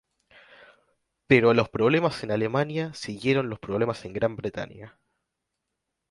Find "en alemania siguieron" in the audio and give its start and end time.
2.23-3.51